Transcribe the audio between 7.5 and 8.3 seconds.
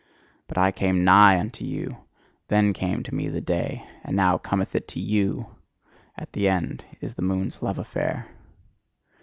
love affair!